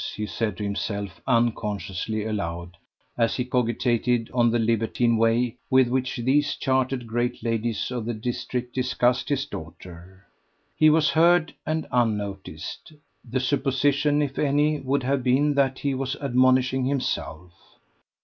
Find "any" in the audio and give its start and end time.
14.39-14.79